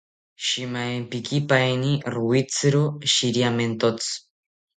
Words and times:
Shimaempikipaeni 0.45 1.91
rowitziro 2.15 2.81
shiriamentotzi 3.13 4.11